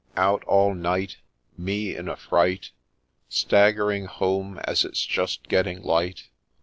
—Out 0.31 0.43
all 0.45 0.73
night! 0.73 1.17
Me 1.59 1.95
in 1.95 2.07
a 2.09 2.15
fright; 2.15 2.71
Staggering 3.29 4.07
home 4.07 4.59
as 4.63 4.83
it 4.83 4.97
's 4.97 5.05
just 5.05 5.47
getting 5.47 5.83
light 5.83 6.23